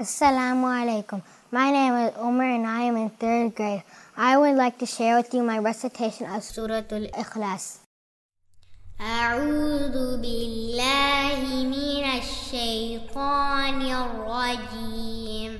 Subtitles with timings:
[0.00, 1.20] Assalamu alaikum.
[1.52, 3.82] My name is Umar and I am in third grade.
[4.16, 7.84] I would like to share with you my recitation of Surah Al-Ikhlas.
[9.00, 15.52] أعوذ بالله من الشيطان الرجيم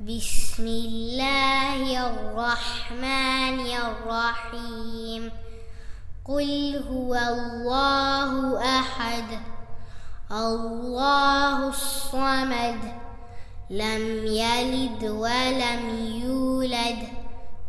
[0.00, 5.32] بسم الله الرحمن الرحيم
[6.24, 6.48] قل
[6.88, 9.28] هو الله أحد
[10.32, 13.03] الله الصمد
[13.74, 15.82] لم يلد ولم
[16.22, 16.98] يولد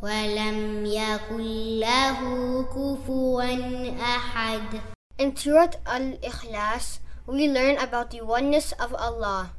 [0.03, 1.41] ولم يكن
[1.79, 2.19] له
[2.63, 3.41] كفوا
[4.01, 4.81] أحد
[5.17, 9.57] In Surah Al-Ikhlas, we learn about the oneness of Allah.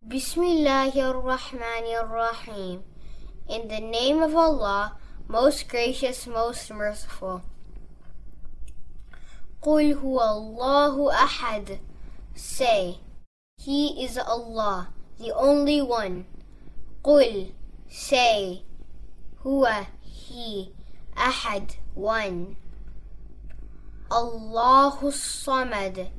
[0.00, 2.84] Bismillahir Rahmanir Rahim.
[3.46, 4.96] In the name of Allah,
[5.28, 7.42] most gracious, most merciful.
[9.60, 11.78] قل هو الله أحد.
[12.34, 13.00] Say,
[13.58, 16.25] He is Allah, the only one.
[17.03, 17.51] قل,
[17.89, 18.63] say,
[19.45, 20.73] هو, He,
[21.15, 22.55] أحد, one.
[24.11, 26.09] Allahu Samad.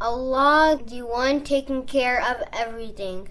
[0.00, 3.28] Allah, the one taking care of everything.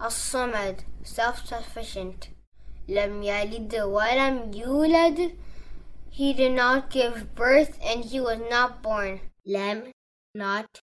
[0.00, 2.28] As-Samad, self-sufficient.
[2.88, 5.34] Lam yalid wa lam yulad.
[6.10, 9.20] He did not give birth and he was not born.
[9.44, 9.92] Lam,
[10.34, 10.80] not.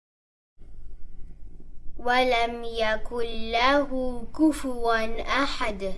[2.00, 5.94] ولم يكن له كفوا أحد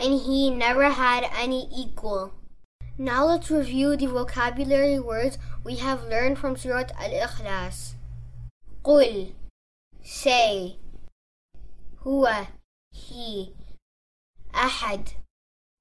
[0.00, 2.32] and he never had any equal.
[2.98, 7.94] Now let's review the vocabulary words we have learned from Surat Al-Ikhlas.
[8.84, 9.32] قل
[10.04, 10.76] say
[12.06, 12.46] هو
[12.92, 13.54] he
[14.54, 15.08] أحد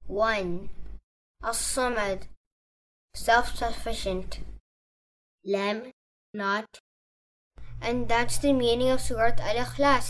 [0.08, 0.70] one
[1.44, 2.28] الصمد
[3.16, 4.40] self-sufficient
[5.46, 5.92] لم
[6.34, 6.80] not
[7.83, 10.09] and that's the meaning of Surat Al-Ikhlas.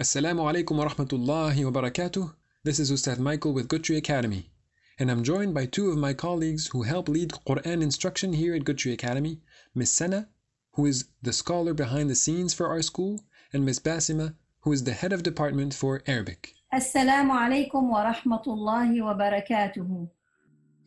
[0.00, 2.34] Assalamu alaikum wa rahmatullahi wa barakatuh.
[2.64, 4.50] This is Ustad Michael with Gutri Academy,
[4.98, 8.64] and I'm joined by two of my colleagues who help lead Quran instruction here at
[8.64, 9.40] Gutri Academy,
[9.74, 10.28] Miss Sana,
[10.74, 13.22] who is the scholar behind the scenes for our school,
[13.52, 16.52] and Miss Basima, who is the head of department for Arabic.
[16.74, 20.10] Assalamu alaikum wa rahmatullahi wa barakatuhu.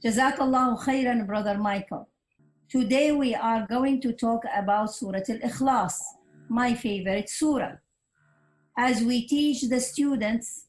[0.03, 2.07] Jazakallahu khairan, Brother Michael.
[2.69, 5.95] Today we are going to talk about Surah Al-Ikhlas,
[6.49, 7.77] my favorite surah.
[8.77, 10.65] As we teach the students,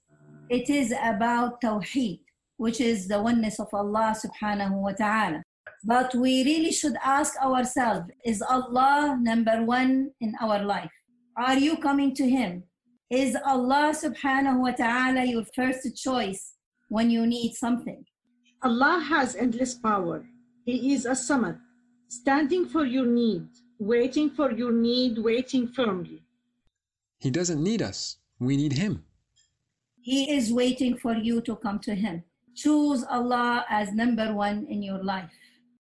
[0.49, 2.21] it is about Tawheed,
[2.56, 5.43] which is the oneness of Allah subhanahu wa ta'ala.
[5.84, 10.91] But we really should ask ourselves, is Allah number one in our life?
[11.37, 12.62] Are you coming to Him?
[13.10, 16.55] Is Allah subhanahu wa ta'ala your first choice
[16.89, 18.06] when you need something?
[18.62, 20.25] Allah has endless power.
[20.65, 21.59] He is a samad,
[22.10, 23.47] standing for your need,
[23.78, 26.21] waiting for your need, waiting firmly.
[27.19, 29.04] He doesn't need us, we need Him.
[30.00, 32.25] He is waiting for you to come to Him.
[32.56, 35.31] Choose Allah as number one in your life.